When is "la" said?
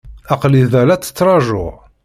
0.83-0.95